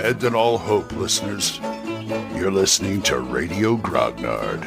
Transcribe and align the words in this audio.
Abandon 0.00 0.34
all 0.34 0.56
hope, 0.56 0.92
listeners. 0.92 1.60
You're 2.34 2.50
listening 2.50 3.02
to 3.02 3.18
Radio 3.18 3.76
Grognard, 3.76 4.62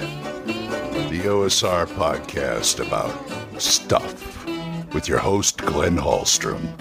the 1.10 1.22
OSR 1.22 1.88
podcast 1.88 2.86
about 2.86 3.12
stuff 3.60 4.46
with 4.94 5.08
your 5.08 5.18
host, 5.18 5.58
Glenn 5.58 5.98
Hallstrom. 5.98 6.80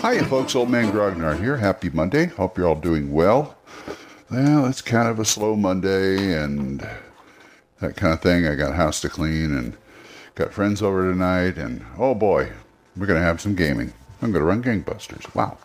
Hi, 0.00 0.22
folks. 0.26 0.54
Old 0.54 0.70
Man 0.70 0.92
Grognard 0.92 1.40
here. 1.40 1.56
Happy 1.56 1.90
Monday. 1.90 2.26
Hope 2.26 2.56
you're 2.56 2.68
all 2.68 2.76
doing 2.76 3.12
well. 3.12 3.58
Well, 4.30 4.66
it's 4.66 4.82
kind 4.82 5.08
of 5.08 5.18
a 5.18 5.24
slow 5.24 5.56
Monday 5.56 6.40
and 6.40 6.88
that 7.80 7.96
kind 7.96 8.12
of 8.12 8.22
thing. 8.22 8.46
I 8.46 8.54
got 8.54 8.76
house 8.76 9.00
to 9.00 9.08
clean 9.08 9.56
and 9.56 9.76
got 10.36 10.52
friends 10.52 10.82
over 10.82 11.10
tonight, 11.10 11.58
and 11.58 11.84
oh 11.98 12.14
boy, 12.14 12.52
we're 12.96 13.06
going 13.06 13.18
to 13.18 13.26
have 13.26 13.40
some 13.40 13.56
gaming. 13.56 13.92
I'm 14.22 14.30
going 14.30 14.42
to 14.42 14.46
run 14.46 14.62
gangbusters. 14.62 15.34
Wow. 15.34 15.58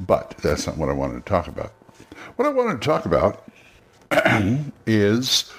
But 0.00 0.34
that's 0.42 0.66
not 0.66 0.76
what 0.76 0.88
I 0.88 0.92
wanted 0.92 1.24
to 1.24 1.30
talk 1.30 1.46
about. 1.46 1.72
What 2.36 2.46
I 2.46 2.50
wanted 2.50 2.80
to 2.80 2.86
talk 2.86 3.04
about 3.04 3.46
is 4.86 5.52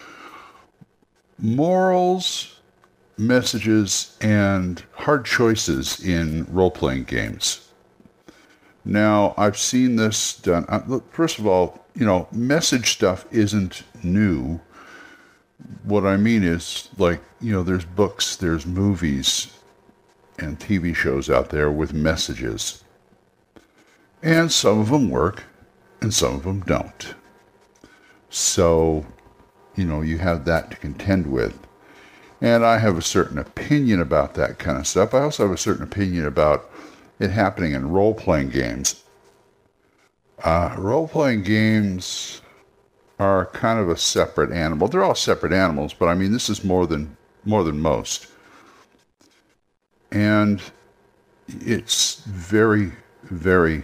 morals, 1.38 2.60
messages, 3.18 4.18
and 4.22 4.84
hard 4.94 5.26
choices 5.26 6.00
in 6.04 6.46
role 6.52 6.72
playing 6.72 7.04
games. 7.04 7.68
Now, 8.84 9.36
I've 9.38 9.58
seen 9.58 9.96
this 9.96 10.36
done. 10.36 10.66
Uh, 10.68 11.00
first 11.12 11.38
of 11.38 11.46
all, 11.46 11.86
you 11.96 12.06
know, 12.06 12.28
message 12.32 12.94
stuff 12.94 13.26
isn't 13.32 13.84
new. 14.04 14.60
What 15.84 16.06
I 16.06 16.18
mean 16.18 16.44
is, 16.44 16.90
like, 16.98 17.22
you 17.40 17.52
know, 17.52 17.62
there's 17.62 17.86
books, 17.86 18.36
there's 18.36 18.66
movies, 18.66 19.54
and 20.40 20.60
TV 20.60 20.96
shows 20.96 21.30
out 21.30 21.50
there 21.50 21.72
with 21.72 21.94
messages. 21.94 22.84
And 24.24 24.52
some 24.52 24.80
of 24.80 24.90
them 24.90 25.10
work 25.10 25.44
and 26.02 26.14
some 26.14 26.36
of 26.36 26.44
them 26.44 26.62
don't. 26.62 27.16
So, 28.30 29.06
you 29.76 29.86
know, 29.86 30.02
you 30.02 30.18
have 30.20 30.46
that 30.46 30.72
to 30.72 30.78
contend 30.78 31.32
with. 31.32 31.58
And 32.40 32.66
I 32.66 32.80
have 32.80 32.98
a 32.98 33.04
certain 33.04 33.38
opinion 33.38 34.02
about 34.02 34.34
that 34.36 34.58
kind 34.58 34.78
of 34.78 34.88
stuff. 34.88 35.14
I 35.14 35.22
also 35.22 35.44
have 35.44 35.54
a 35.54 35.58
certain 35.58 35.84
opinion 35.84 36.26
about 36.26 36.70
it 37.20 37.30
happening 37.30 37.74
in 37.74 37.92
role 37.92 38.16
playing 38.16 38.50
games. 38.50 39.04
Uh, 40.44 40.74
role 40.78 41.08
playing 41.08 41.44
games 41.44 42.42
are 43.20 43.46
kind 43.48 43.80
of 43.80 43.90
a 43.90 43.98
separate 43.98 44.52
animal. 44.52 44.88
They're 44.88 45.04
all 45.04 45.14
separate 45.14 45.54
animals, 45.54 45.94
but 45.94 46.08
I 46.08 46.16
mean, 46.16 46.32
this 46.32 46.50
is 46.50 46.64
more 46.64 46.88
than 46.88 47.16
more 47.46 47.64
than 47.64 47.80
most. 47.80 48.28
And 50.12 50.62
it's 51.48 52.16
very, 52.26 52.92
very 53.24 53.84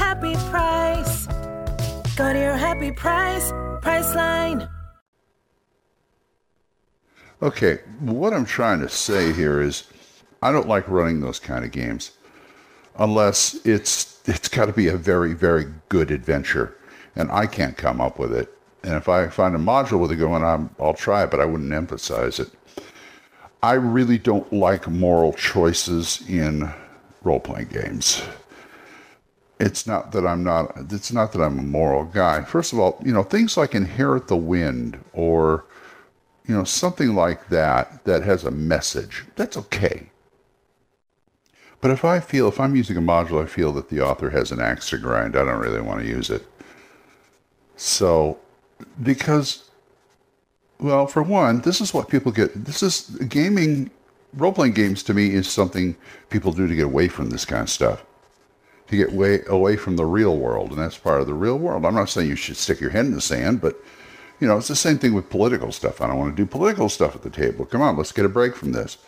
happy 0.00 0.34
price. 0.50 1.26
Go 2.16 2.32
to 2.32 2.38
your 2.38 2.56
happy 2.56 2.90
price, 2.90 3.52
Priceline. 3.82 4.68
Okay, 7.42 7.80
what 8.00 8.32
I'm 8.32 8.46
trying 8.46 8.80
to 8.80 8.88
say 8.88 9.32
here 9.32 9.60
is 9.60 9.84
I 10.42 10.52
don't 10.52 10.68
like 10.68 10.88
running 10.88 11.20
those 11.20 11.38
kind 11.38 11.64
of 11.66 11.70
games 11.70 12.12
unless 12.98 13.54
it's 13.66 14.20
it's 14.26 14.48
got 14.48 14.66
to 14.66 14.72
be 14.72 14.88
a 14.88 14.96
very 14.96 15.34
very 15.34 15.66
good 15.88 16.10
adventure 16.10 16.76
and 17.16 17.30
I 17.30 17.46
can't 17.46 17.76
come 17.76 18.00
up 18.00 18.18
with 18.18 18.32
it. 18.32 18.48
And 18.82 18.94
if 18.94 19.08
I 19.08 19.28
find 19.28 19.54
a 19.54 19.58
module 19.58 20.00
with 20.00 20.12
it 20.12 20.16
going 20.16 20.42
on, 20.42 20.70
I'll 20.80 20.94
try 20.94 21.24
it, 21.24 21.30
but 21.30 21.40
I 21.40 21.44
wouldn't 21.44 21.72
emphasize 21.72 22.38
it. 22.38 22.50
I 23.62 23.74
really 23.74 24.16
don't 24.16 24.50
like 24.50 24.88
moral 24.88 25.34
choices 25.34 26.22
in 26.28 26.70
role 27.22 27.40
playing 27.40 27.68
games. 27.68 28.22
It's 29.60 29.86
not 29.86 30.10
that 30.12 30.26
I'm 30.26 30.42
not 30.42 30.72
it's 30.90 31.12
not 31.12 31.32
that 31.32 31.42
I'm 31.42 31.58
a 31.58 31.62
moral 31.62 32.06
guy. 32.06 32.42
First 32.42 32.72
of 32.72 32.80
all, 32.80 33.00
you 33.04 33.12
know, 33.12 33.22
things 33.22 33.56
like 33.56 33.74
inherit 33.74 34.26
the 34.26 34.36
wind 34.36 34.98
or 35.12 35.66
you 36.50 36.56
know, 36.56 36.64
something 36.64 37.14
like 37.14 37.48
that 37.48 38.04
that 38.06 38.24
has 38.24 38.42
a 38.42 38.50
message, 38.50 39.24
that's 39.36 39.56
okay. 39.56 40.10
But 41.80 41.92
if 41.92 42.04
I 42.04 42.18
feel, 42.18 42.48
if 42.48 42.58
I'm 42.58 42.74
using 42.74 42.96
a 42.96 43.00
module, 43.00 43.40
I 43.40 43.46
feel 43.46 43.72
that 43.74 43.88
the 43.88 44.00
author 44.00 44.30
has 44.30 44.50
an 44.50 44.60
axe 44.60 44.90
to 44.90 44.98
grind, 44.98 45.36
I 45.36 45.44
don't 45.44 45.60
really 45.60 45.80
want 45.80 46.00
to 46.00 46.08
use 46.08 46.28
it. 46.28 46.44
So, 47.76 48.38
because, 49.00 49.70
well, 50.80 51.06
for 51.06 51.22
one, 51.22 51.60
this 51.60 51.80
is 51.80 51.94
what 51.94 52.08
people 52.08 52.32
get, 52.32 52.64
this 52.64 52.82
is 52.82 53.08
gaming, 53.28 53.90
role 54.34 54.52
playing 54.52 54.74
games 54.74 55.04
to 55.04 55.14
me 55.14 55.32
is 55.32 55.48
something 55.48 55.96
people 56.30 56.50
do 56.50 56.66
to 56.66 56.74
get 56.74 56.86
away 56.86 57.06
from 57.06 57.30
this 57.30 57.44
kind 57.44 57.62
of 57.62 57.70
stuff. 57.70 58.04
To 58.90 58.96
get 58.96 59.12
way 59.12 59.42
away 59.46 59.76
from 59.76 59.94
the 59.94 60.04
real 60.04 60.36
world, 60.36 60.70
and 60.70 60.78
that's 60.78 60.98
part 60.98 61.20
of 61.20 61.28
the 61.28 61.34
real 61.34 61.56
world. 61.56 61.86
I'm 61.86 61.94
not 61.94 62.08
saying 62.08 62.28
you 62.28 62.34
should 62.34 62.56
stick 62.56 62.80
your 62.80 62.90
head 62.90 63.06
in 63.06 63.14
the 63.14 63.20
sand, 63.20 63.60
but 63.60 63.76
you 64.40 64.48
know, 64.48 64.56
it's 64.56 64.66
the 64.66 64.74
same 64.74 64.98
thing 64.98 65.14
with 65.14 65.30
political 65.30 65.70
stuff. 65.70 66.00
I 66.00 66.08
don't 66.08 66.18
want 66.18 66.34
to 66.34 66.42
do 66.42 66.44
political 66.44 66.88
stuff 66.88 67.14
at 67.14 67.22
the 67.22 67.30
table. 67.30 67.64
Come 67.66 67.82
on, 67.82 67.96
let's 67.96 68.10
get 68.10 68.24
a 68.24 68.28
break 68.28 68.56
from 68.56 68.72
this. 68.72 68.98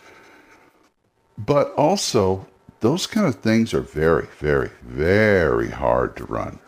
But 1.37 1.73
also, 1.73 2.47
those 2.79 3.07
kind 3.07 3.27
of 3.27 3.35
things 3.35 3.73
are 3.73 3.81
very, 3.81 4.27
very, 4.39 4.69
very 4.83 5.69
hard 5.69 6.15
to 6.15 6.23
run. 6.23 6.59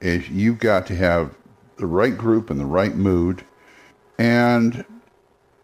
If 0.00 0.30
you've 0.30 0.60
got 0.60 0.86
to 0.86 0.94
have 0.94 1.34
the 1.78 1.86
right 1.86 2.16
group 2.16 2.48
and 2.50 2.60
the 2.60 2.64
right 2.64 2.94
mood, 2.94 3.44
and 4.18 4.84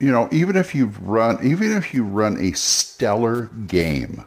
you 0.00 0.10
know, 0.10 0.28
even 0.32 0.56
if 0.56 0.74
you've 0.74 1.00
run, 1.06 1.38
even 1.46 1.70
if 1.76 1.94
you 1.94 2.02
run 2.02 2.40
a 2.40 2.52
stellar 2.52 3.46
game 3.68 4.24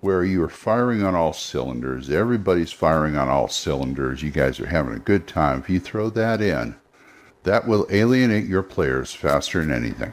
where 0.00 0.24
you 0.24 0.42
are 0.42 0.48
firing 0.48 1.02
on 1.02 1.14
all 1.14 1.32
cylinders, 1.32 2.08
everybody's 2.08 2.72
firing 2.72 3.16
on 3.16 3.28
all 3.28 3.48
cylinders, 3.48 4.22
you 4.22 4.30
guys 4.30 4.58
are 4.58 4.66
having 4.66 4.94
a 4.94 4.98
good 4.98 5.26
time. 5.26 5.60
If 5.60 5.68
you 5.68 5.78
throw 5.78 6.08
that 6.10 6.40
in, 6.40 6.74
that 7.42 7.66
will 7.66 7.86
alienate 7.90 8.46
your 8.46 8.62
players 8.62 9.12
faster 9.12 9.60
than 9.60 9.72
anything. 9.72 10.12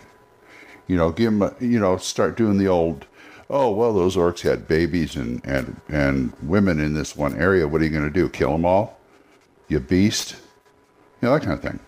You 0.87 0.97
know, 0.97 1.11
give 1.11 1.31
them, 1.31 1.41
a, 1.41 1.55
you 1.59 1.79
know, 1.79 1.97
start 1.97 2.37
doing 2.37 2.57
the 2.57 2.67
old, 2.67 3.05
oh, 3.49 3.71
well, 3.71 3.93
those 3.93 4.15
orcs 4.15 4.41
had 4.41 4.67
babies 4.67 5.15
and, 5.15 5.45
and, 5.45 5.79
and 5.89 6.33
women 6.41 6.79
in 6.79 6.93
this 6.93 7.15
one 7.15 7.35
area. 7.37 7.67
What 7.67 7.81
are 7.81 7.85
you 7.85 7.89
going 7.89 8.03
to 8.03 8.09
do? 8.09 8.29
Kill 8.29 8.51
them 8.51 8.65
all? 8.65 8.99
You 9.67 9.79
beast? 9.79 10.35
You 11.21 11.27
know, 11.27 11.33
that 11.33 11.43
kind 11.43 11.53
of 11.53 11.61
thing. 11.61 11.79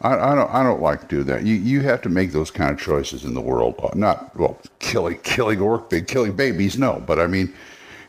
I, 0.00 0.14
I, 0.14 0.34
don't. 0.34 0.50
I 0.50 0.62
don't 0.62 0.80
like 0.80 1.00
to 1.00 1.06
do 1.06 1.24
that. 1.24 1.44
You 1.44 1.56
you 1.56 1.80
have 1.80 2.02
to 2.02 2.08
make 2.08 2.30
those 2.30 2.52
kind 2.52 2.70
of 2.70 2.78
choices 2.78 3.24
in 3.24 3.34
the 3.34 3.40
world. 3.40 3.80
Not 3.96 4.36
well, 4.36 4.60
killing 4.78 5.18
killing 5.18 5.60
orc 5.60 5.90
killing 6.06 6.36
babies. 6.36 6.78
No, 6.78 7.02
but 7.04 7.18
I 7.18 7.26
mean, 7.26 7.52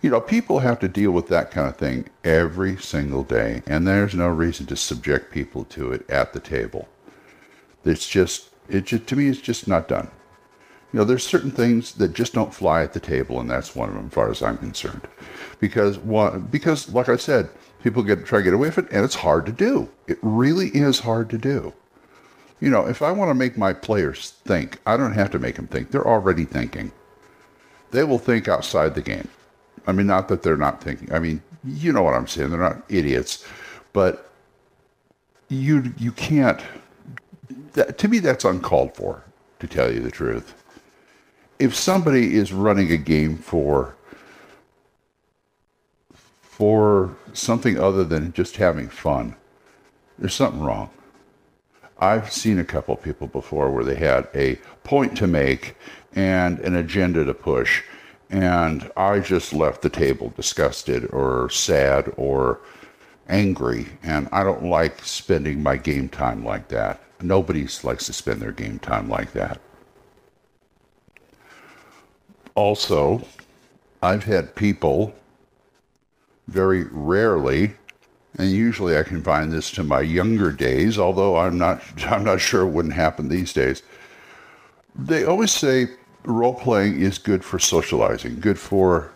you 0.02 0.12
know, 0.12 0.22
people 0.22 0.60
have 0.60 0.80
to 0.80 0.88
deal 0.88 1.12
with 1.12 1.28
that 1.30 1.50
kind 1.50 1.68
of 1.68 1.78
thing 1.78 2.08
every 2.24 2.78
single 2.78 3.24
day, 3.24 3.64
and 3.66 3.88
there's 3.88 4.14
no 4.14 4.28
reason 4.28 4.68
to 4.68 4.76
subject 4.76 5.32
people 5.32 5.66
to 5.66 5.92
it 5.92 6.08
at 6.10 6.34
the 6.34 6.40
table. 6.40 6.88
It's 7.84 8.08
just 8.08 8.50
it 8.70 8.86
just 8.86 9.08
to 9.08 9.16
me 9.16 9.28
it's 9.28 9.42
just 9.42 9.68
not 9.68 9.88
done. 9.88 10.12
You 10.94 11.00
know, 11.00 11.06
there's 11.06 11.26
certain 11.26 11.52
things 11.52 11.94
that 11.94 12.14
just 12.14 12.34
don't 12.34 12.54
fly 12.54 12.84
at 12.84 12.94
the 12.94 13.00
table, 13.00 13.40
and 13.40 13.50
that's 13.50 13.76
one 13.76 13.90
of 13.90 13.96
them, 13.96 14.08
as 14.08 14.14
far 14.14 14.30
as 14.32 14.42
I'm 14.42 14.58
concerned. 14.58 15.08
Because 15.60 16.00
one, 16.00 16.42
because 16.52 16.92
like 16.94 17.10
I 17.10 17.16
said, 17.16 17.50
people 17.84 18.04
get 18.04 18.26
try 18.26 18.40
to 18.40 18.44
get 18.44 18.54
away 18.54 18.70
from 18.70 18.86
it, 18.86 18.92
and 18.92 19.04
it's 19.04 19.16
hard 19.16 19.48
to 19.48 19.52
do. 19.52 19.90
It 20.08 20.20
really 20.22 20.68
is 20.70 21.00
hard 21.00 21.32
to 21.32 21.38
do 21.40 21.74
you 22.60 22.70
know, 22.70 22.86
if 22.88 23.02
I 23.02 23.12
want 23.12 23.30
to 23.30 23.36
make 23.36 23.58
my 23.58 23.74
players 23.74 24.32
think, 24.46 24.80
I 24.86 24.98
don't 24.98 25.14
have 25.14 25.32
to 25.32 25.40
make 25.40 25.56
them 25.56 25.68
think. 25.68 25.92
They're 25.92 26.08
already 26.08 26.46
thinking. 26.46 26.92
They 27.92 28.04
will 28.04 28.20
think 28.20 28.48
outside 28.48 28.96
the 28.96 29.02
game. 29.02 29.28
I 29.88 29.92
mean, 29.92 30.08
not 30.08 30.28
that 30.28 30.44
they're 30.44 30.58
not 30.58 30.84
thinking. 30.84 31.12
I 31.14 31.20
mean, 31.20 31.42
you 31.64 31.92
know 31.92 32.04
what 32.04 32.14
I'm 32.14 32.28
saying. 32.28 32.50
They're 32.50 32.60
not 32.60 32.84
idiots, 32.90 33.46
but 33.94 34.32
you 35.48 35.94
you 35.98 36.12
can't. 36.12 36.62
That, 37.74 37.98
to 37.98 38.08
me, 38.08 38.20
that's 38.20 38.46
uncalled 38.46 38.96
for. 38.96 39.24
To 39.60 39.68
tell 39.68 39.92
you 39.92 40.00
the 40.00 40.12
truth, 40.12 40.54
if 41.60 41.76
somebody 41.76 42.36
is 42.36 42.54
running 42.54 42.94
a 42.94 42.98
game 42.98 43.38
for 43.38 43.96
for 46.42 47.16
something 47.34 47.78
other 47.78 48.06
than 48.06 48.32
just 48.32 48.56
having 48.56 48.88
fun, 48.88 49.36
there's 50.18 50.34
something 50.34 50.62
wrong. 50.62 50.90
I've 52.00 52.32
seen 52.32 52.60
a 52.60 52.66
couple 52.66 52.96
people 52.96 53.28
before 53.28 53.70
where 53.70 53.84
they 53.84 53.96
had 53.96 54.28
a 54.34 54.56
point 54.84 55.18
to 55.18 55.28
make 55.28 55.76
and 56.16 56.60
an 56.60 56.76
agenda 56.76 57.26
to 57.26 57.34
push, 57.34 57.84
And 58.30 58.92
I 58.96 59.20
just 59.20 59.54
left 59.54 59.82
the 59.82 59.90
table 59.90 60.32
disgusted 60.36 61.12
or 61.12 61.50
sad 61.50 62.14
or 62.16 62.60
angry. 63.28 63.88
And 64.04 64.30
I 64.32 64.44
don't 64.44 64.66
like 64.66 65.04
spending 65.04 65.64
my 65.64 65.78
game 65.78 66.10
time 66.10 66.46
like 66.46 66.68
that. 66.70 67.02
Nobody 67.22 67.68
likes 67.84 68.06
to 68.06 68.14
spend 68.14 68.40
their 68.42 68.52
game 68.52 68.80
time 68.80 69.10
like 69.10 69.34
that. 69.34 69.60
Also, 72.56 73.26
I've 74.02 74.24
had 74.24 74.56
people 74.56 75.14
very 76.48 76.86
rarely, 76.92 77.74
and 78.38 78.52
usually 78.52 78.98
I 78.98 79.04
confine 79.04 79.50
this 79.50 79.72
to 79.72 79.84
my 79.84 80.02
younger 80.02 80.52
days, 80.52 80.98
although 81.00 81.38
I'm 81.38 81.58
not 81.58 81.82
I'm 82.06 82.24
not 82.24 82.42
sure 82.42 82.62
it 82.62 82.72
wouldn't 82.72 82.94
happen 82.94 83.30
these 83.30 83.54
days. 83.54 83.84
They 84.96 85.24
always 85.24 85.52
say 85.52 85.88
role 86.24 86.54
playing 86.54 87.02
is 87.02 87.18
good 87.18 87.44
for 87.44 87.60
socializing, 87.60 88.40
good 88.40 88.60
for 88.60 89.12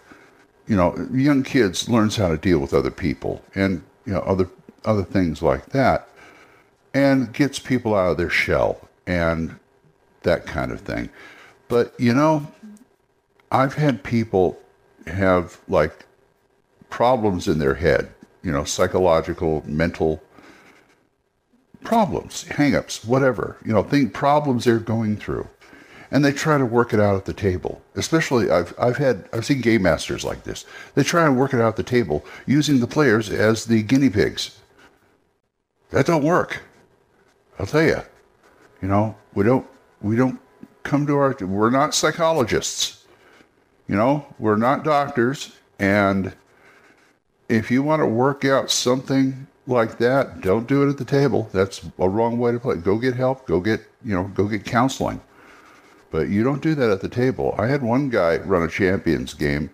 you 0.68 0.78
know, 0.78 0.96
young 1.12 1.44
kids 1.44 1.90
learns 1.90 2.16
how 2.16 2.30
to 2.30 2.38
deal 2.38 2.60
with 2.60 2.74
other 2.74 2.92
people 2.92 3.42
and 3.56 3.84
you 4.06 4.14
know 4.14 4.22
other 4.22 4.50
other 4.86 5.04
things 5.04 5.42
like 5.42 5.68
that 5.68 6.08
and 6.94 7.34
gets 7.34 7.60
people 7.60 7.96
out 7.96 8.12
of 8.12 8.18
their 8.18 8.30
shell 8.30 8.90
and 9.08 9.58
that 10.24 10.46
kind 10.46 10.72
of 10.72 10.82
thing. 10.82 11.10
But 11.68 11.94
you 12.00 12.14
know, 12.14 12.48
I've 13.52 13.74
had 13.74 14.04
people 14.04 14.60
have 15.08 15.60
like 15.68 16.06
problems 16.90 17.48
in 17.48 17.60
their 17.60 17.76
head, 17.76 18.12
you 18.44 18.52
know, 18.52 18.64
psychological, 18.64 19.64
mental 19.66 20.22
problems, 21.84 22.46
hangups, 22.46 23.06
whatever, 23.06 23.58
you 23.66 23.74
know, 23.74 23.84
think 23.84 24.14
problems 24.14 24.66
they're 24.66 24.80
going 24.80 25.18
through. 25.18 25.48
And 26.12 26.24
they 26.24 26.32
try 26.32 26.60
to 26.60 26.66
work 26.66 26.94
it 26.94 27.00
out 27.00 27.16
at 27.16 27.26
the 27.26 27.34
table. 27.34 27.82
Especially 27.96 28.52
I've 28.52 28.76
I've 28.78 28.98
had 28.98 29.28
I've 29.34 29.46
seen 29.46 29.62
game 29.62 29.82
masters 29.82 30.24
like 30.24 30.44
this. 30.44 30.64
They 30.94 31.02
try 31.02 31.26
and 31.26 31.40
work 31.40 31.56
it 31.56 31.60
out 31.60 31.70
at 31.70 31.76
the 31.76 31.84
table 31.84 32.24
using 32.46 32.80
the 32.80 32.88
players 32.88 33.32
as 33.32 33.66
the 33.66 33.82
guinea 33.82 34.12
pigs. 34.12 34.60
That 35.90 36.06
don't 36.06 36.24
work. 36.24 36.62
I'll 37.58 37.66
tell 37.66 37.84
you. 37.84 38.02
You 38.82 38.90
know, 38.90 39.16
we 39.34 39.44
don't 39.44 39.66
we 40.02 40.16
don't 40.16 40.40
come 40.84 41.08
to 41.08 41.16
our 41.16 41.36
we're 41.42 41.72
not 41.72 41.96
psychologists. 41.96 43.06
You 43.88 43.96
know, 43.96 44.28
we're 44.38 44.56
not 44.56 44.84
doctors 44.84 45.56
and 45.80 46.34
if 47.54 47.70
you 47.70 47.84
want 47.84 48.02
to 48.02 48.08
work 48.08 48.46
out 48.46 48.72
something 48.72 49.48
like 49.68 49.98
that, 50.00 50.42
don't 50.42 50.68
do 50.68 50.84
it 50.84 50.90
at 50.90 50.98
the 50.98 51.06
table. 51.06 51.50
That's 51.54 51.82
a 52.00 52.10
wrong 52.10 52.38
way 52.38 52.52
to 52.52 52.60
play. 52.60 52.76
Go 52.78 52.98
get 52.98 53.16
help. 53.16 53.46
Go 53.46 53.60
get, 53.60 53.82
you 54.04 54.16
know, 54.16 54.26
go 54.26 54.48
get 54.48 54.66
counseling. 54.66 55.22
But 56.12 56.30
you 56.30 56.44
don't 56.44 56.62
do 56.62 56.76
that 56.76 56.90
at 56.90 57.02
the 57.02 57.10
table. 57.10 57.56
I 57.58 57.68
had 57.68 57.82
one 57.82 58.10
guy 58.10 58.38
run 58.38 58.64
a 58.64 58.68
champions 58.68 59.34
game, 59.34 59.70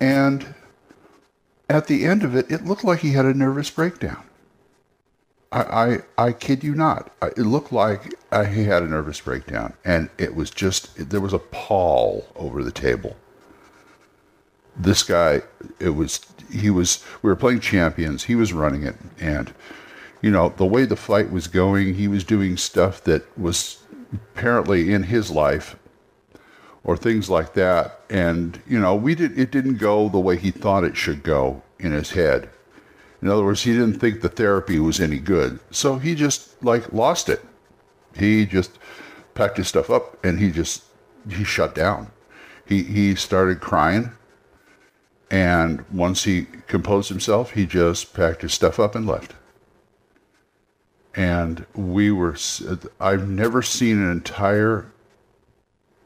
and 0.00 0.54
at 1.68 1.86
the 1.86 2.04
end 2.04 2.22
of 2.22 2.36
it, 2.36 2.50
it 2.50 2.64
looked 2.64 2.84
like 2.84 3.00
he 3.00 3.12
had 3.12 3.24
a 3.24 3.34
nervous 3.34 3.70
breakdown. 3.70 4.22
I, 5.50 6.02
I, 6.18 6.26
I 6.26 6.32
kid 6.32 6.62
you 6.62 6.74
not. 6.74 7.12
It 7.22 7.38
looked 7.38 7.72
like 7.72 8.14
uh, 8.30 8.44
he 8.44 8.64
had 8.64 8.82
a 8.82 8.88
nervous 8.88 9.20
breakdown, 9.20 9.74
and 9.84 10.10
it 10.18 10.34
was 10.34 10.50
just 10.50 11.10
there 11.10 11.20
was 11.20 11.32
a 11.32 11.38
pall 11.38 12.26
over 12.36 12.62
the 12.62 12.72
table. 12.72 13.16
This 14.76 15.02
guy, 15.02 15.42
it 15.78 15.90
was 15.90 16.20
he 16.54 16.70
was 16.70 17.04
we 17.22 17.28
were 17.28 17.36
playing 17.36 17.60
champions 17.60 18.24
he 18.24 18.34
was 18.34 18.52
running 18.52 18.82
it 18.84 18.96
and 19.20 19.52
you 20.22 20.30
know 20.30 20.50
the 20.56 20.66
way 20.66 20.84
the 20.84 20.96
fight 20.96 21.30
was 21.30 21.46
going 21.46 21.94
he 21.94 22.08
was 22.08 22.24
doing 22.24 22.56
stuff 22.56 23.02
that 23.04 23.26
was 23.38 23.82
apparently 24.12 24.92
in 24.92 25.04
his 25.04 25.30
life 25.30 25.76
or 26.84 26.96
things 26.96 27.28
like 27.28 27.54
that 27.54 28.00
and 28.08 28.62
you 28.66 28.78
know 28.78 28.94
we 28.94 29.14
did 29.14 29.36
it 29.38 29.50
didn't 29.50 29.78
go 29.78 30.08
the 30.08 30.18
way 30.18 30.36
he 30.36 30.50
thought 30.50 30.84
it 30.84 30.96
should 30.96 31.22
go 31.22 31.62
in 31.78 31.92
his 31.92 32.12
head. 32.12 32.48
In 33.20 33.28
other 33.28 33.44
words 33.44 33.62
he 33.62 33.72
didn't 33.72 34.00
think 34.00 34.20
the 34.20 34.28
therapy 34.28 34.78
was 34.78 35.00
any 35.00 35.18
good 35.18 35.58
so 35.70 35.98
he 35.98 36.14
just 36.14 36.62
like 36.62 36.92
lost 36.92 37.28
it. 37.28 37.44
He 38.16 38.46
just 38.46 38.70
packed 39.34 39.56
his 39.56 39.68
stuff 39.68 39.90
up 39.90 40.24
and 40.24 40.38
he 40.38 40.50
just 40.50 40.84
he 41.28 41.42
shut 41.42 41.74
down. 41.74 42.10
He 42.66 42.82
he 42.82 43.14
started 43.14 43.60
crying 43.60 44.12
and 45.30 45.84
once 45.90 46.24
he 46.24 46.46
composed 46.66 47.08
himself, 47.08 47.52
he 47.52 47.66
just 47.66 48.14
packed 48.14 48.42
his 48.42 48.54
stuff 48.54 48.78
up 48.78 48.94
and 48.94 49.06
left. 49.06 49.34
And 51.14 51.64
we 51.74 52.10
were, 52.10 52.36
I've 53.00 53.28
never 53.28 53.62
seen 53.62 54.02
an 54.02 54.10
entire 54.10 54.90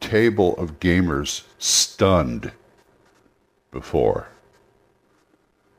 table 0.00 0.56
of 0.56 0.81
gamers 0.81 1.44
stunned 1.59 2.53
before. 3.70 4.29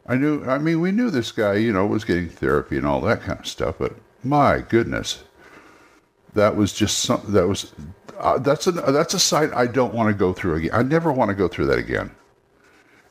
I 0.08 0.16
knew, 0.16 0.44
I 0.46 0.58
mean, 0.58 0.82
we 0.82 0.92
knew 0.92 1.12
this 1.12 1.32
guy, 1.32 1.56
you 1.56 1.72
know, 1.72 1.86
was 1.86 2.04
getting 2.04 2.30
therapy 2.30 2.78
and 2.78 2.86
all 2.88 3.02
that 3.02 3.22
kind 3.22 3.40
of 3.40 3.48
stuff, 3.48 3.76
but 3.78 3.96
my 4.24 4.62
goodness, 4.62 5.24
that 6.34 6.56
was 6.56 6.74
just 6.74 7.00
something 7.00 7.32
that 7.34 7.48
was, 7.48 7.72
uh, 8.18 8.40
that's 8.40 8.66
a, 8.66 8.72
that's 8.72 9.14
a 9.14 9.20
sight 9.20 9.52
I 9.54 9.68
don't 9.68 9.94
want 9.94 10.10
to 10.10 10.14
go 10.16 10.34
through 10.34 10.56
again. 10.56 10.72
I 10.74 10.82
never 10.82 11.12
want 11.12 11.30
to 11.30 11.36
go 11.36 11.48
through 11.48 11.68
that 11.68 11.78
again. 11.78 12.12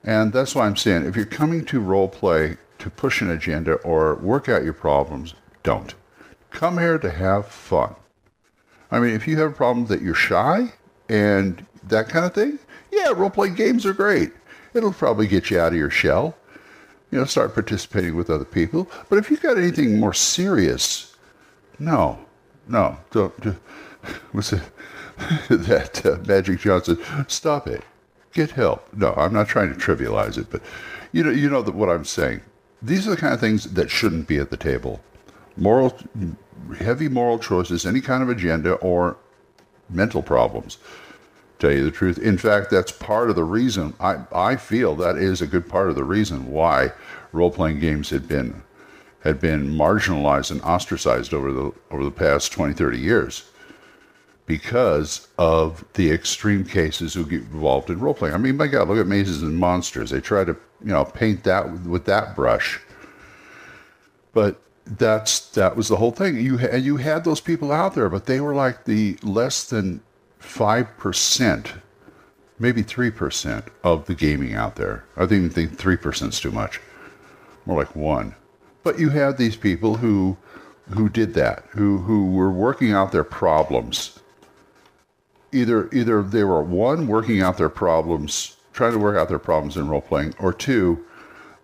And 0.05 0.33
that's 0.33 0.55
why 0.55 0.67
I'm 0.67 0.77
saying 0.77 1.05
if 1.05 1.17
you're 1.17 1.25
coming 1.25 1.65
to 1.67 1.81
role 1.81 2.09
play 2.09 2.56
to 2.79 2.91
push 2.91 3.21
an 3.21 3.31
agenda 3.31 3.75
or 3.75 4.15
work 4.17 4.49
out 4.49 4.65
your 4.65 4.73
problems, 4.73 5.35
don't. 5.62 5.95
Come 6.50 6.79
here 6.79 6.99
to 6.99 7.11
have 7.11 7.47
fun. 7.47 7.95
I 8.91 9.00
mean, 9.00 9.15
if 9.15 9.27
you 9.27 9.39
have 9.39 9.50
a 9.50 9.55
problem 9.55 9.87
that 9.87 10.00
you're 10.00 10.15
shy 10.15 10.73
and 11.09 11.65
that 11.89 12.09
kind 12.09 12.25
of 12.25 12.35
thing, 12.35 12.59
yeah, 12.91 13.09
role 13.09 13.31
playing 13.31 13.55
games 13.55 13.85
are 13.85 13.93
great. 13.93 14.33
It'll 14.73 14.93
probably 14.93 15.27
get 15.27 15.50
you 15.50 15.59
out 15.59 15.73
of 15.73 15.79
your 15.79 15.91
shell. 15.91 16.37
You 17.11 17.19
know, 17.19 17.25
start 17.25 17.55
participating 17.55 18.17
with 18.17 18.31
other 18.31 18.45
people. 18.45 18.89
But 19.09 19.19
if 19.19 19.31
you've 19.31 19.43
got 19.43 19.59
anything 19.59 19.99
more 19.99 20.15
serious, 20.15 21.17
no, 21.79 22.19
no, 22.67 22.99
don't. 23.11 23.39
don't 23.41 23.59
was 24.33 24.53
it 24.53 24.62
that 25.49 26.06
uh, 26.06 26.19
Magic 26.27 26.61
Johnson? 26.61 26.99
Stop 27.27 27.67
it 27.67 27.83
get 28.38 28.52
help. 28.52 28.87
No, 28.94 29.14
I'm 29.17 29.32
not 29.32 29.49
trying 29.49 29.75
to 29.75 29.79
trivialize 29.79 30.38
it, 30.38 30.49
but 30.49 30.62
you 31.11 31.25
know, 31.25 31.31
you 31.31 31.50
know 31.50 31.62
what 31.62 31.88
I'm 31.88 32.05
saying. 32.05 32.40
These 32.81 33.06
are 33.06 33.11
the 33.11 33.17
kind 33.17 33.35
of 33.35 33.40
things 33.40 33.64
that 33.73 33.90
shouldn't 33.90 34.29
be 34.29 34.38
at 34.38 34.50
the 34.50 34.56
table. 34.56 35.00
Moral, 35.56 35.99
heavy 36.79 37.08
moral 37.08 37.40
choices, 37.40 37.85
any 37.85 38.00
kind 38.00 38.23
of 38.23 38.29
agenda, 38.29 38.75
or 38.75 39.17
mental 39.90 40.23
problems. 40.23 40.79
Tell 41.58 41.73
you 41.73 41.82
the 41.82 41.90
truth. 41.90 42.19
In 42.19 42.38
fact, 42.38 42.71
that's 42.71 42.92
part 42.92 43.28
of 43.28 43.35
the 43.35 43.42
reason 43.42 43.95
I, 43.99 44.18
I 44.33 44.54
feel 44.54 44.95
that 44.97 45.16
is 45.16 45.42
a 45.42 45.47
good 45.49 45.68
part 45.68 45.88
of 45.88 45.97
the 45.97 46.04
reason 46.04 46.52
why 46.52 46.92
role 47.33 47.50
playing 47.50 47.80
games 47.80 48.11
had 48.11 48.28
been 48.28 48.62
had 49.25 49.40
been 49.40 49.68
marginalized 49.68 50.52
and 50.52 50.62
ostracized 50.62 51.35
over 51.35 51.50
the 51.50 51.73
over 51.90 52.04
the 52.04 52.12
past 52.12 52.52
20, 52.52 52.73
30 52.75 52.99
years 52.99 53.50
because 54.49 55.28
of 55.37 55.85
the 55.93 56.11
extreme 56.11 56.64
cases 56.64 57.12
who 57.12 57.25
get 57.25 57.43
involved 57.43 57.90
in 57.90 58.00
role 58.00 58.14
playing. 58.14 58.35
I 58.35 58.38
mean, 58.38 58.57
my 58.57 58.67
God, 58.67 58.88
look 58.88 58.99
at 58.99 59.07
Mazes 59.07 59.43
and 59.43 59.57
Monsters. 59.57 60.11
They 60.11 60.21
try 60.21 60.43
to, 60.43 60.57
you 60.83 60.93
know, 60.93 61.05
paint 61.05 61.45
that 61.45 61.71
with 61.85 62.07
that 62.07 62.35
brush. 62.35 62.81
But 64.33 64.61
that's 64.87 65.50
that 65.50 65.76
was 65.76 65.88
the 65.88 65.97
whole 65.97 66.12
thing. 66.12 66.40
You 66.40 66.59
and 66.59 66.83
you 66.83 66.97
had 66.97 67.25
those 67.25 67.43
people 67.43 67.71
out 67.71 67.95
there, 67.95 68.09
but 68.09 68.25
they 68.25 68.40
were 68.40 68.55
like 68.55 68.87
the 68.87 69.19
less 69.23 69.64
than 69.64 70.00
five 70.38 70.97
percent, 70.97 71.75
maybe 72.59 72.83
three 72.83 73.11
percent 73.11 73.67
of 73.85 74.07
the 74.07 74.14
gaming 74.14 74.55
out 74.55 74.76
there. 74.76 75.05
I 75.17 75.21
don't 75.21 75.33
even 75.33 75.50
think 75.50 75.76
three 75.76 75.99
percent 75.99 76.33
is 76.33 76.40
too 76.40 76.52
much. 76.52 76.81
More 77.67 77.76
like 77.76 77.95
one. 77.95 78.35
But 78.83 78.99
you 78.99 79.11
had 79.11 79.37
these 79.37 79.57
people 79.57 79.97
who 79.97 80.38
who 80.90 81.11
did 81.11 81.35
that, 81.35 81.67
who 81.73 81.99
who 81.99 82.31
were 82.31 82.50
working 82.50 82.93
out 82.93 83.12
their 83.12 83.25
problems 83.25 84.19
either 85.52 85.88
either 85.93 86.23
they 86.23 86.45
were 86.45 86.62
one 86.62 87.07
working 87.07 87.40
out 87.40 87.57
their 87.57 87.69
problems, 87.69 88.57
trying 88.73 88.93
to 88.93 88.99
work 88.99 89.17
out 89.17 89.28
their 89.28 89.38
problems 89.38 89.76
in 89.76 89.88
role 89.88 90.00
playing, 90.00 90.35
or 90.38 90.52
two, 90.52 91.05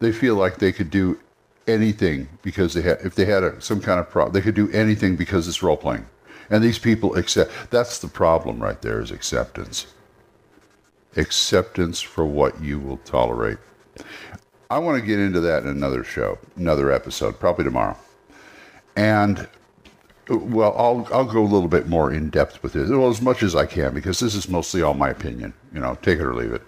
they 0.01 0.13
feel 0.13 0.37
like 0.37 0.59
they 0.59 0.73
could 0.73 0.91
do 0.91 1.19
anything 1.67 2.29
because 2.43 2.75
they 2.75 2.83
had 2.83 2.99
if 3.03 3.15
they 3.15 3.25
had 3.25 3.43
a, 3.43 3.61
some 3.61 3.81
kind 3.81 4.01
of 4.01 4.11
problem, 4.11 4.33
they 4.33 4.41
could 4.41 4.55
do 4.55 4.71
anything 4.71 5.17
because 5.17 5.49
it's 5.49 5.63
role 5.63 5.77
playing. 5.77 6.07
And 6.51 6.63
these 6.63 6.79
people 6.79 7.17
accept. 7.17 7.51
That's 7.71 7.99
the 7.99 8.09
problem 8.09 8.63
right 8.63 8.81
there 8.83 9.01
is 9.01 9.11
acceptance. 9.11 9.87
Acceptance 11.17 12.01
for 12.01 12.27
what 12.27 12.61
you 12.61 12.79
will 12.79 12.99
tolerate. 12.99 13.59
I 14.71 14.79
want 14.79 15.01
to 15.01 15.07
get 15.07 15.21
into 15.21 15.41
that 15.41 15.63
in 15.63 15.69
another 15.69 16.05
show, 16.05 16.39
another 16.57 16.91
episode, 16.91 17.39
probably 17.39 17.65
tomorrow. 17.65 17.97
And 18.97 19.49
well, 20.29 20.75
I'll 20.77 21.09
I'll 21.13 21.25
go 21.25 21.43
a 21.43 21.45
little 21.45 21.69
bit 21.69 21.89
more 21.89 22.13
in 22.13 22.31
depth 22.31 22.63
with 22.63 22.77
it, 22.77 22.89
well, 22.89 23.09
as 23.09 23.21
much 23.21 23.43
as 23.43 23.55
I 23.55 23.67
can, 23.67 23.95
because 23.95 24.21
this 24.21 24.35
is 24.35 24.49
mostly 24.49 24.83
all 24.83 24.95
my 24.95 25.11
opinion. 25.11 25.53
You 25.73 25.81
know, 25.81 25.99
take 26.03 26.19
it 26.19 26.25
or 26.25 26.35
leave 26.35 26.53
it. 26.53 26.63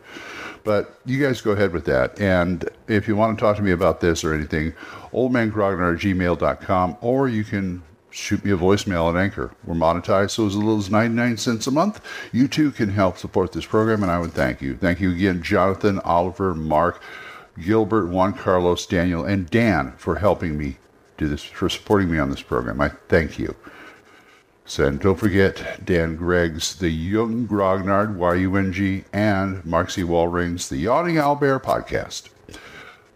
But 0.64 0.98
you 1.06 1.25
guys 1.25 1.40
go 1.40 1.52
ahead 1.52 1.72
with 1.72 1.84
that. 1.84 2.20
And 2.20 2.68
if 2.88 3.06
you 3.06 3.14
want 3.14 3.38
to 3.38 3.40
talk 3.40 3.56
to 3.56 3.62
me 3.62 3.70
about 3.70 4.00
this 4.00 4.25
or 4.25 4.34
anything, 4.34 4.72
oldmangrognard 5.12 5.94
at 5.94 6.00
gmail.com, 6.00 6.96
or 7.00 7.28
you 7.28 7.44
can 7.44 7.82
shoot 8.10 8.44
me 8.44 8.50
a 8.50 8.56
voicemail 8.56 9.08
at 9.08 9.16
Anchor. 9.16 9.52
We're 9.64 9.75
monetized, 9.75 10.30
so 10.30 10.46
as 10.46 10.56
little 10.56 10.78
as 10.78 10.90
99 10.90 11.36
cents 11.36 11.66
a 11.66 11.70
month. 11.70 12.00
You 12.32 12.48
too 12.48 12.72
can 12.72 12.88
help 12.88 13.16
support 13.16 13.52
this 13.52 13.64
program, 13.64 14.02
and 14.02 14.10
I 14.10 14.18
would 14.18 14.32
thank 14.32 14.60
you. 14.60 14.76
Thank 14.76 15.00
you 15.00 15.12
again, 15.12 15.42
Jonathan, 15.42 16.00
Oliver, 16.00 16.52
Mark, 16.54 17.00
Gilbert, 17.62 18.08
Juan 18.08 18.32
Carlos, 18.32 18.86
Daniel, 18.86 19.25
and 19.25 19.48
Dan 19.48 19.92
for 19.98 20.16
helping 20.16 20.58
me 20.58 20.78
do 21.16 21.28
this, 21.28 21.42
for 21.42 21.68
supporting 21.68 22.11
me 22.11 22.18
on 22.18 22.30
this 22.30 22.42
program. 22.42 22.80
I 22.80 22.90
thank 23.08 23.38
you. 23.38 23.54
So, 24.68 24.87
and 24.87 24.99
don't 24.99 25.18
forget 25.18 25.85
Dan 25.85 26.16
Greggs, 26.16 26.75
the 26.75 26.90
Young 26.90 27.46
Grognard, 27.46 28.16
Y-U-N-G, 28.16 29.04
and 29.12 29.64
Mark 29.64 29.90
C. 29.90 30.02
Walring's 30.02 30.68
The 30.68 30.76
Yawning 30.76 31.16
Owlbear 31.16 31.62
podcast. 31.62 32.30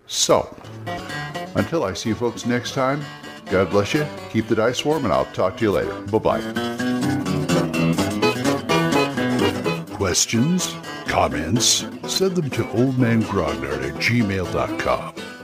So, 0.06 0.56
until 1.56 1.82
I 1.82 1.94
see 1.94 2.10
you 2.10 2.14
folks 2.14 2.46
next 2.46 2.72
time, 2.72 3.02
God 3.46 3.70
bless 3.70 3.94
you, 3.94 4.06
keep 4.30 4.46
the 4.46 4.54
dice 4.54 4.84
warm, 4.84 5.04
and 5.04 5.12
I'll 5.12 5.24
talk 5.26 5.56
to 5.56 5.64
you 5.64 5.72
later. 5.72 6.00
Bye-bye. 6.02 6.40
Questions? 9.96 10.72
Comments? 11.06 11.84
Send 12.06 12.36
them 12.36 12.50
to 12.50 12.62
oldmangrognard 12.62 13.88
at 13.88 13.94
gmail.com. 13.96 15.19